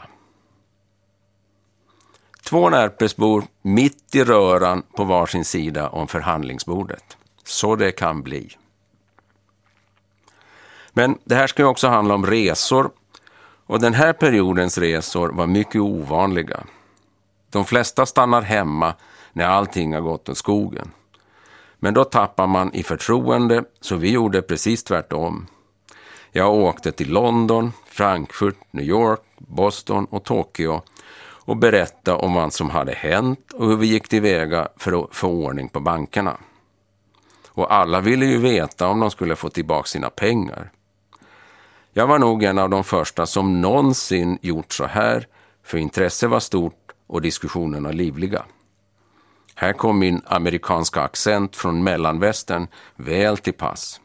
[2.44, 7.18] Två Närpesbor mitt i röran på varsin sida om förhandlingsbordet.
[7.44, 8.58] Så det kan bli.
[10.94, 12.92] Men det här ska ju också handla om resor
[13.72, 16.64] och den här periodens resor var mycket ovanliga.
[17.50, 18.94] De flesta stannar hemma
[19.34, 20.92] när allting har gått åt skogen.
[21.80, 25.48] Men då tappar man i förtroende, så vi gjorde precis tvärtom.
[26.32, 30.82] Jag åkte till London, Frankfurt, New York, Boston och Tokyo
[31.46, 35.28] och berättade om vad som hade hänt och hur vi gick tillväga för att få
[35.28, 36.38] ordning på bankerna.
[37.48, 40.72] Och alla ville ju veta om de skulle få tillbaka sina pengar.
[41.94, 45.28] Jag var nog en av de första som någonsin gjort så här,
[45.64, 48.44] för intresset var stort och diskussionerna livliga.
[49.56, 54.02] Här kom min amerikanska accent från mellanvästern väl till pass.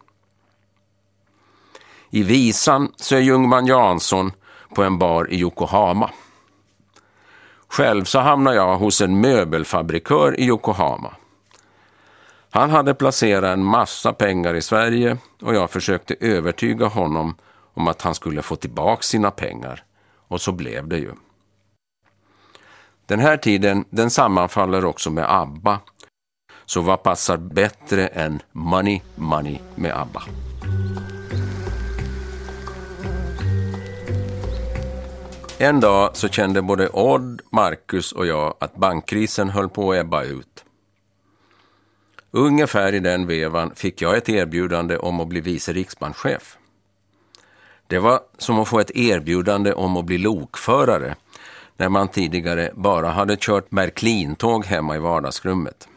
[2.11, 4.33] I visan så är Ljungman Jansson
[4.75, 6.11] på en bar i Yokohama.
[7.69, 11.15] Själv så hamnade jag hos en möbelfabrikör i Yokohama.
[12.51, 17.35] Han hade placerat en massa pengar i Sverige och jag försökte övertyga honom
[17.77, 19.85] om att han skulle få tillbaka sina pengar.
[20.29, 21.13] Och så blev det ju.
[23.07, 25.81] Den här tiden den sammanfaller också med ABBA.
[26.65, 30.23] Så vad passar bättre än Money Money med ABBA?
[35.59, 40.23] En dag så kände både Odd, Marcus och jag att bankkrisen höll på att ebba
[40.23, 40.65] ut.
[42.31, 46.59] Ungefär i den vevan fick jag ett erbjudande om att bli vice riksbankschef.
[47.89, 51.15] Det var som att få ett erbjudande om att bli lokförare
[51.77, 55.89] när man tidigare bara hade kört Märklintåg hemma i vardagsrummet.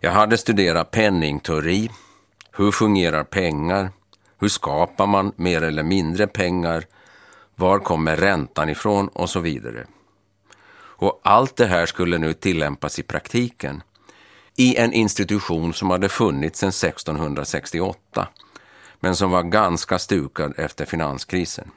[0.00, 1.90] Jag hade studerat penningteori,
[2.52, 3.90] hur fungerar pengar,
[4.38, 6.84] hur skapar man mer eller mindre pengar,
[7.54, 9.08] var kommer räntan ifrån?
[9.08, 9.86] Och så vidare.
[11.00, 13.82] Och allt det här skulle nu tillämpas i praktiken.
[14.56, 18.28] I en institution som hade funnits sedan 1668
[19.00, 21.70] men som var ganska stukad efter finanskrisen.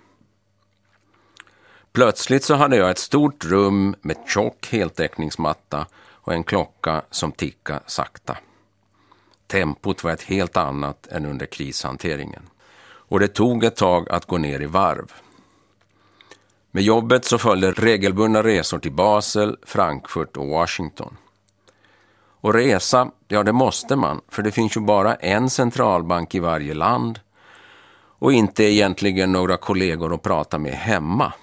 [1.92, 7.80] Plötsligt så hade jag ett stort rum med tjock heltäckningsmatta och en klocka som tickade
[7.86, 8.38] sakta.
[9.48, 12.50] Tempot var ett helt annat än under krishanteringen.
[12.86, 15.12] Och det tog ett tag att gå ner i varv.
[16.72, 21.18] Med jobbet så följde regelbundna resor till Basel, Frankfurt och Washington.
[22.44, 26.74] Och resa, ja det måste man, för det finns ju bara en centralbank i varje
[26.74, 27.20] land
[28.20, 31.34] och inte egentligen några kollegor att prata med hemma.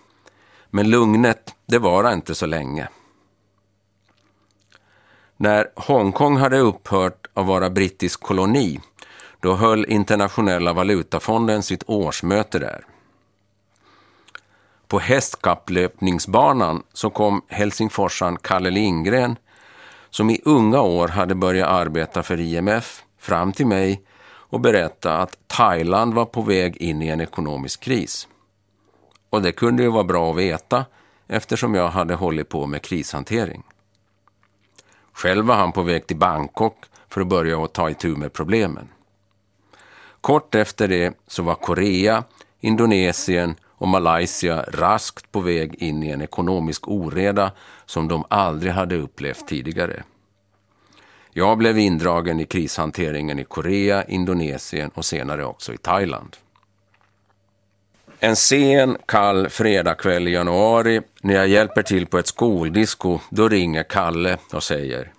[0.71, 2.89] Men lugnet, det varar inte så länge.
[5.37, 8.81] När Hongkong hade upphört att vara brittisk koloni,
[9.41, 12.85] då höll Internationella valutafonden sitt årsmöte där.
[14.89, 19.37] På hästkapplöpningsbanan så kom helsingforsan Kalle Lindgren
[20.11, 24.03] som i unga år hade börjat arbeta för IMF fram till mig
[24.51, 28.29] och berätta att Thailand var på väg in i en ekonomisk kris.
[29.31, 30.85] Och det kunde ju vara bra att veta
[31.29, 33.63] eftersom jag hade hållit på med krishantering.
[35.13, 38.89] Själv var han på väg till Bangkok för att börja att ta itu med problemen.
[40.21, 42.25] Kort efter det så var Korea,
[42.61, 47.53] Indonesien och Malaysia raskt på väg in i en ekonomisk oreda
[47.87, 50.03] som de aldrig hade upplevt tidigare.
[51.33, 56.37] Jag blev indragen i krishanteringen i Korea, Indonesien och senare också i Thailand.
[58.19, 63.83] En sen, kall fredagkväll i januari när jag hjälper till på ett skoldisco, då ringer
[63.83, 65.13] Kalle och säger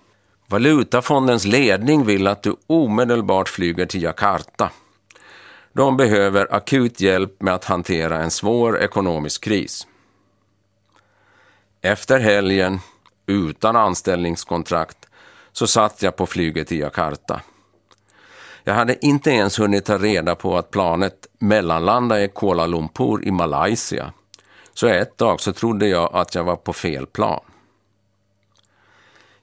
[0.46, 4.70] Valutafondens ledning vill att du omedelbart flyger till Jakarta.
[5.72, 9.86] De behöver akut hjälp med att hantera en svår ekonomisk kris.
[11.80, 12.80] Efter helgen,
[13.26, 15.08] utan anställningskontrakt,
[15.52, 17.40] så satt jag på flyget till Jakarta.
[18.64, 23.30] Jag hade inte ens hunnit ta reda på att planet mellanlandade i Kuala Lumpur i
[23.30, 24.12] Malaysia.
[24.74, 27.40] Så ett tag så trodde jag att jag var på fel plan.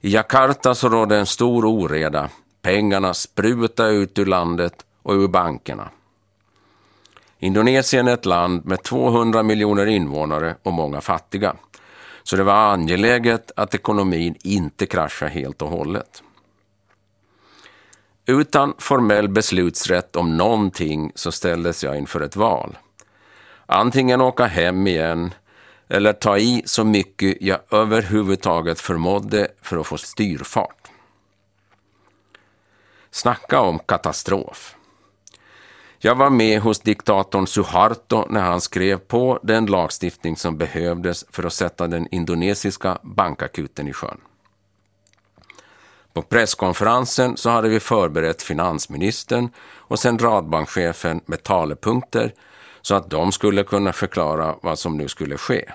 [0.02, 2.30] I Jakarta så rådde en stor oreda.
[2.62, 5.90] Pengarna sprutade ut ur landet och ur bankerna.
[7.40, 11.56] Indonesien är ett land med 200 miljoner invånare och många fattiga.
[12.24, 16.24] Så det var angeläget att ekonomin inte kraschade helt och hållet.
[18.26, 22.78] Utan formell beslutsrätt om någonting så ställdes jag inför ett val.
[23.66, 25.34] Antingen åka hem igen
[25.88, 30.88] eller ta i så mycket jag överhuvudtaget förmådde för att få styrfart.
[33.12, 34.76] Snacka om katastrof.
[36.02, 41.44] Jag var med hos diktatorn Suharto när han skrev på den lagstiftning som behövdes för
[41.44, 44.22] att sätta den indonesiska bankakuten i sjön.
[46.14, 52.34] På presskonferensen så hade vi förberett finansministern och centralbankschefen med talepunkter
[52.82, 55.72] så att de skulle kunna förklara vad som nu skulle ske.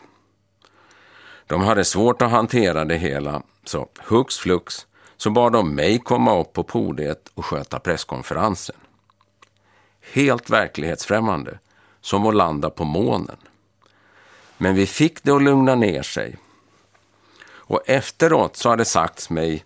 [1.47, 6.41] De hade svårt att hantera det hela, så hux flux så bad de mig komma
[6.41, 8.77] upp på podiet och sköta presskonferensen.
[10.13, 11.59] Helt verklighetsfrämmande,
[12.01, 13.37] som att landa på månen.
[14.59, 16.37] Men vi fick det att lugna ner sig.
[17.47, 19.65] Och efteråt så har det sagts mig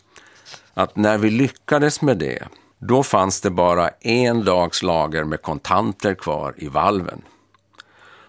[0.75, 6.15] att när vi lyckades med det, då fanns det bara en dags lager med kontanter
[6.15, 7.23] kvar i valven.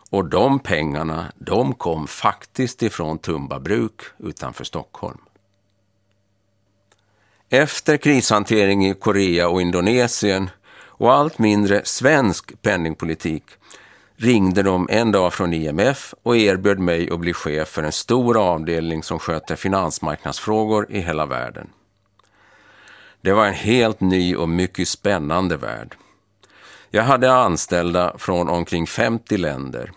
[0.10, 5.18] Och de pengarna, de kom faktiskt ifrån Tumba bruk utanför Stockholm.
[7.50, 10.50] Efter krishantering i Korea och Indonesien
[11.00, 13.44] och allt mindre svensk penningpolitik
[14.16, 18.38] ringde de en dag från IMF och erbjöd mig att bli chef för en stor
[18.38, 21.70] avdelning som sköter finansmarknadsfrågor i hela världen.
[23.22, 25.96] Det var en helt ny och mycket spännande värld.
[26.90, 29.92] Jag hade anställda från omkring 50 länder.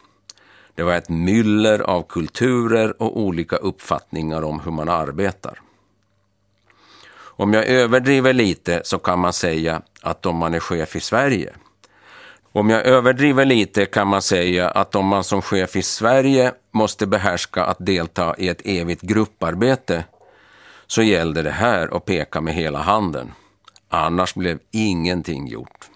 [0.75, 5.61] Det var ett myller av kulturer och olika uppfattningar om hur man arbetar.
[7.37, 11.53] Om jag överdriver lite så kan man säga att om man är chef i Sverige.
[12.53, 17.07] Om jag överdriver lite kan man säga att om man som chef i Sverige måste
[17.07, 20.05] behärska att delta i ett evigt grupparbete
[20.87, 23.33] så gällde det här att peka med hela handen.
[23.89, 25.89] Annars blev ingenting gjort.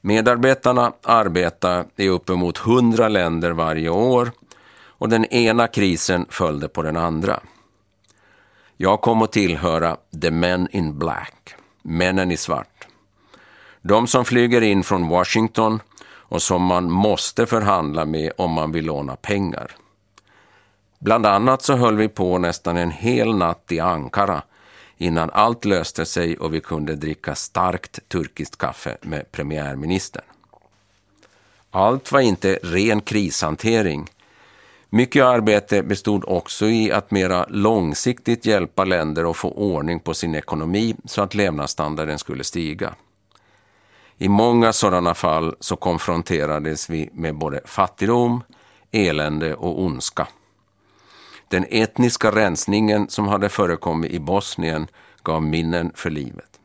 [0.00, 4.32] Medarbetarna arbetar i uppemot hundra länder varje år
[4.98, 7.40] och den ena krisen följde på den andra.
[8.76, 12.86] Jag kom att tillhöra The Men in Black, männen i svart.
[13.82, 18.84] De som flyger in från Washington och som man måste förhandla med om man vill
[18.84, 19.70] låna pengar.
[20.98, 24.42] Bland annat så höll vi på nästan en hel natt i Ankara
[24.96, 30.24] innan allt löste sig och vi kunde dricka starkt turkiskt kaffe med premiärministern.
[31.70, 34.08] Allt var inte ren krishantering.
[34.96, 40.34] Mycket arbete bestod också i att mera långsiktigt hjälpa länder att få ordning på sin
[40.34, 42.94] ekonomi så att levnadsstandarden skulle stiga.
[44.18, 48.42] I många sådana fall så konfronterades vi med både fattigdom,
[48.92, 50.28] elände och ondska.
[51.48, 54.86] Den etniska rensningen som hade förekommit i Bosnien
[55.22, 56.60] gav minnen för livet.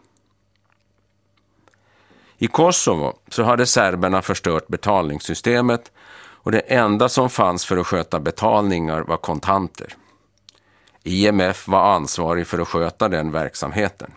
[2.38, 5.92] I Kosovo så hade serberna förstört betalningssystemet
[6.44, 9.96] och det enda som fanns för att sköta betalningar var kontanter.
[11.04, 14.12] IMF var ansvarig för att sköta den verksamheten.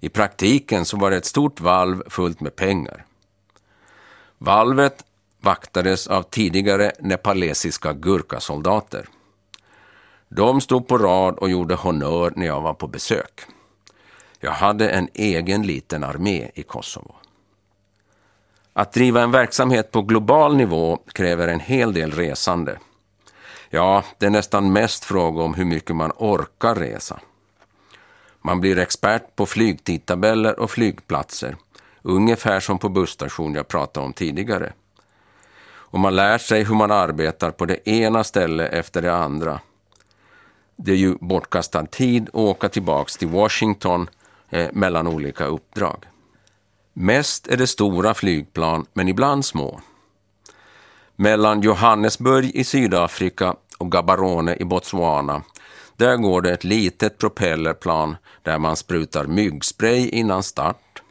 [0.00, 3.04] I praktiken så var det ett stort valv fullt med pengar.
[4.38, 5.04] Valvet
[5.40, 9.08] vaktades av tidigare nepalesiska gurkasoldater.
[10.28, 13.40] De stod på rad och gjorde honör när jag var på besök.
[14.40, 17.14] Jag hade en egen liten armé i Kosovo.
[18.74, 22.78] Att driva en verksamhet på global nivå kräver en hel del resande.
[23.70, 27.20] Ja, det är nästan mest fråga om hur mycket man orkar resa.
[28.42, 31.56] Man blir expert på flygtidtabeller och flygplatser,
[32.02, 34.72] ungefär som på busstation jag pratade om tidigare.
[35.66, 39.60] Och man lär sig hur man arbetar på det ena stället efter det andra
[40.76, 44.10] det är ju bortkastad tid att åka tillbaks till Washington
[44.50, 46.04] eh, mellan olika uppdrag.
[46.96, 49.80] Mest är det stora flygplan, men ibland små.
[51.16, 55.42] Mellan Johannesburg i Sydafrika och Gaborone i Botswana,
[55.96, 61.02] där går det ett litet propellerplan där man sprutar myggspray innan start,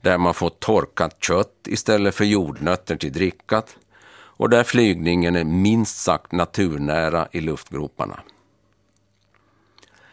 [0.00, 3.76] där man får torkat kött istället för jordnötter till drickat
[4.12, 8.20] och där flygningen är minst sagt naturnära i luftgroparna.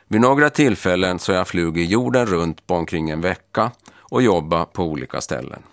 [0.07, 3.71] Vid några tillfällen så har jag flugit jorden runt på omkring en vecka
[4.09, 5.63] och jobba på olika ställen.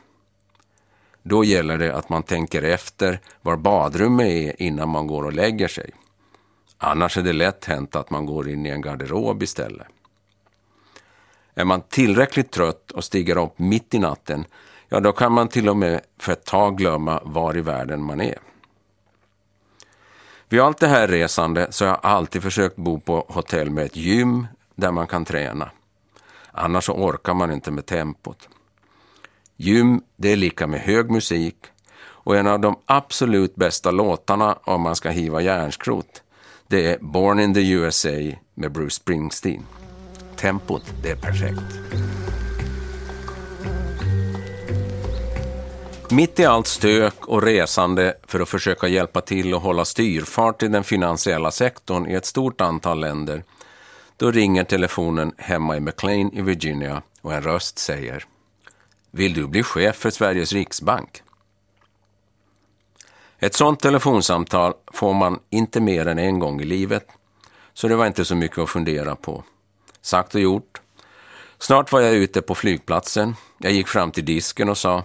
[1.22, 5.68] Då gäller det att man tänker efter var badrummet är innan man går och lägger
[5.68, 5.90] sig.
[6.78, 9.86] Annars är det lätt hänt att man går in i en garderob istället.
[11.54, 14.44] Är man tillräckligt trött och stiger upp mitt i natten,
[14.88, 18.20] ja då kan man till och med för ett tag glömma var i världen man
[18.20, 18.38] är.
[20.48, 23.96] Vid allt det här resande så har jag alltid försökt bo på hotell med ett
[23.96, 25.70] gym där man kan träna.
[26.56, 28.48] Annars så orkar man inte med tempot.
[29.56, 31.56] Gym, det är lika med hög musik
[32.24, 36.22] och en av de absolut bästa låtarna om man ska hiva järnskrot,
[36.66, 39.66] det är Born in the USA med Bruce Springsteen.
[40.36, 42.00] Tempot, det är perfekt.
[46.10, 50.68] Mitt i allt stök och resande för att försöka hjälpa till att hålla styrfart i
[50.68, 53.44] den finansiella sektorn i ett stort antal länder,
[54.16, 58.24] då ringer telefonen hemma i McLean i Virginia och en röst säger
[59.10, 61.22] Vill du bli chef för Sveriges riksbank?
[63.38, 67.06] Ett sådant telefonsamtal får man inte mer än en gång i livet,
[67.72, 69.44] så det var inte så mycket att fundera på.
[70.00, 70.80] Sagt och gjort.
[71.58, 73.36] Snart var jag ute på flygplatsen.
[73.58, 75.04] Jag gick fram till disken och sa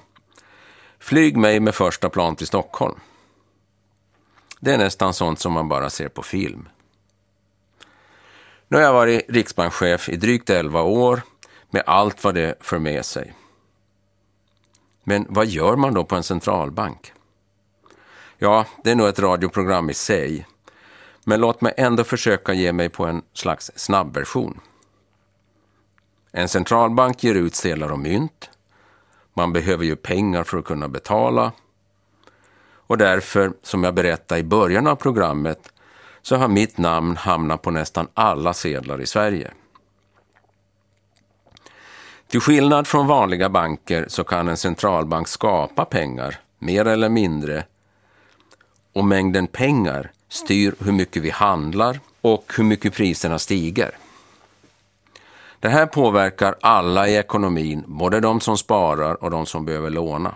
[0.99, 2.99] Flyg mig med första plan till Stockholm.
[4.59, 6.69] Det är nästan sånt som man bara ser på film.
[8.71, 11.21] Nu har jag varit riksbankschef i drygt 11 år
[11.69, 13.33] med allt vad det för med sig.
[15.03, 17.13] Men vad gör man då på en centralbank?
[18.37, 20.47] Ja, det är nog ett radioprogram i sig.
[21.25, 24.59] Men låt mig ändå försöka ge mig på en slags snabbversion.
[26.31, 28.49] En centralbank ger ut sedlar och mynt.
[29.33, 31.51] Man behöver ju pengar för att kunna betala.
[32.71, 35.73] Och därför, som jag berättade i början av programmet,
[36.29, 39.51] så har mitt namn hamnat på nästan alla sedlar i Sverige.
[42.27, 47.65] Till skillnad från vanliga banker så kan en centralbank skapa pengar, mer eller mindre,
[48.93, 53.91] och mängden pengar styr hur mycket vi handlar och hur mycket priserna stiger.
[55.59, 60.35] Det här påverkar alla i ekonomin, både de som sparar och de som behöver låna.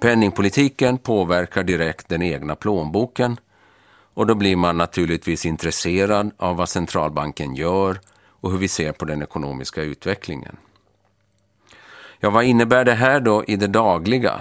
[0.00, 3.36] Penningpolitiken påverkar direkt den egna plånboken
[4.14, 8.00] och då blir man naturligtvis intresserad av vad centralbanken gör
[8.40, 10.56] och hur vi ser på den ekonomiska utvecklingen.
[12.20, 14.40] Ja, vad innebär det här då i det dagliga?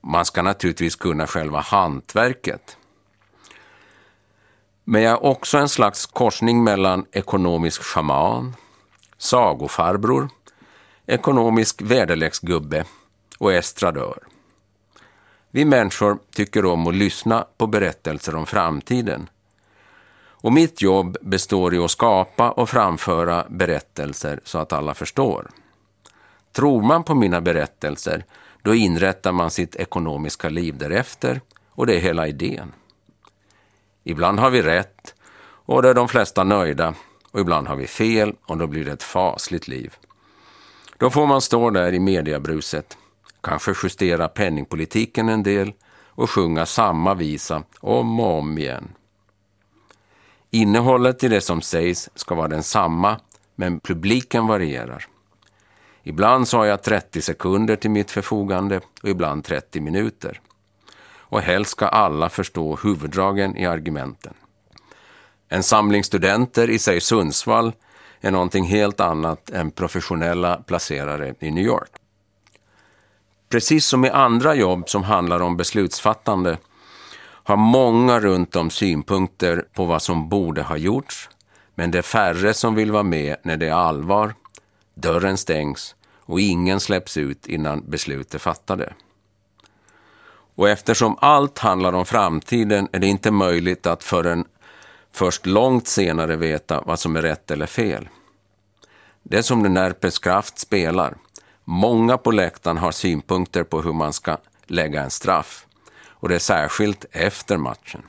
[0.00, 2.76] Man ska naturligtvis kunna själva hantverket.
[4.84, 8.54] Men jag är också en slags korsning mellan ekonomisk schaman,
[9.18, 10.28] sagofarbror,
[11.06, 12.84] ekonomisk väderleksgubbe
[13.38, 14.27] och estradör.
[15.50, 19.30] Vi människor tycker om att lyssna på berättelser om framtiden.
[20.40, 25.50] Och mitt jobb består i att skapa och framföra berättelser så att alla förstår.
[26.52, 28.24] Tror man på mina berättelser,
[28.62, 31.40] då inrättar man sitt ekonomiska liv därefter
[31.70, 32.72] och det är hela idén.
[34.04, 36.94] Ibland har vi rätt och då är de flesta nöjda
[37.30, 39.94] och ibland har vi fel och då blir det ett fasligt liv.
[40.96, 42.96] Då får man stå där i mediabruset,
[43.40, 45.72] kanske justera penningpolitiken en del
[46.06, 48.88] och sjunga samma visa om och om igen.
[50.50, 53.20] Innehållet i det som sägs ska vara densamma,
[53.54, 55.06] men publiken varierar.
[56.02, 60.40] Ibland så har jag 30 sekunder till mitt förfogande och ibland 30 minuter
[61.28, 64.34] och helst ska alla förstå huvuddragen i argumenten.
[65.48, 67.72] En samling studenter i sig Sundsvall
[68.20, 71.90] är någonting helt annat än professionella placerare i New York.
[73.48, 76.58] Precis som i andra jobb som handlar om beslutsfattande
[77.20, 81.28] har många runt om synpunkter på vad som borde ha gjorts,
[81.74, 84.34] men det är färre som vill vara med när det är allvar,
[84.94, 88.92] dörren stängs och ingen släpps ut innan beslut är fattade.
[90.54, 94.44] Och eftersom allt handlar om framtiden är det inte möjligt att förrän
[95.12, 98.08] först långt senare veta vad som är rätt eller fel.
[99.22, 101.16] Det är som när Närpes Kraft spelar.
[101.70, 105.66] Många på läktaren har synpunkter på hur man ska lägga en straff.
[106.08, 108.02] Och det är särskilt efter matchen.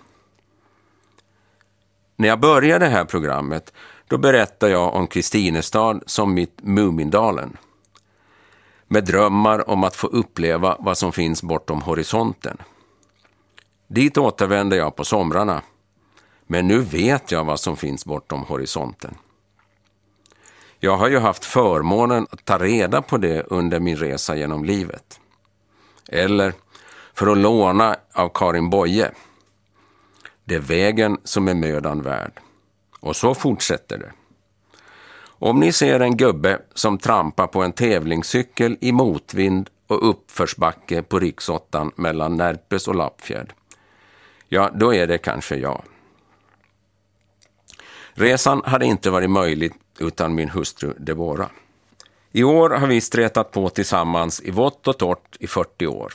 [2.15, 3.73] När jag började det här programmet
[4.07, 7.57] då berättade jag om Kristinestad som mitt Mumindalen
[8.87, 12.57] med drömmar om att få uppleva vad som finns bortom horisonten.
[13.87, 15.61] Dit återvänder jag på somrarna,
[16.47, 19.15] men nu vet jag vad som finns bortom horisonten.
[20.79, 25.19] Jag har ju haft förmånen att ta reda på det under min resa genom livet.
[26.07, 26.53] Eller,
[27.13, 29.11] för att låna av Karin Boye,
[30.45, 32.31] det är vägen som är mödan värd.
[32.99, 34.11] Och så fortsätter det.
[35.21, 41.19] Om ni ser en gubbe som trampar på en tävlingscykel i motvind och uppförsbacke på
[41.19, 43.53] riksåttan mellan Närpes och Lappfjärd.
[44.47, 45.83] Ja, då är det kanske jag.
[48.13, 51.49] Resan hade inte varit möjlig utan min hustru Devora.
[52.31, 56.13] I år har vi stretat på tillsammans i vått och torrt i 40 år.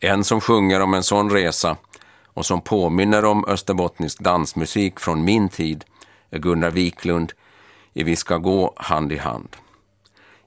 [0.00, 1.76] En som sjunger om en sån resa
[2.24, 5.84] och som påminner om österbottnisk dansmusik från min tid
[6.30, 7.32] är Gunnar Wiklund
[7.92, 9.56] i Vi ska gå hand i hand.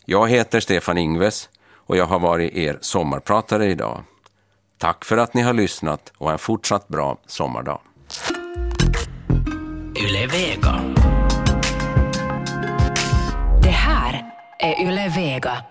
[0.05, 4.03] Jag heter Stefan Ingves och jag har varit er sommarpratare idag.
[4.77, 7.79] Tack för att ni har lyssnat och en fortsatt bra sommardag.
[9.95, 10.90] Yle Vega.
[14.61, 15.63] Är Yle Vega.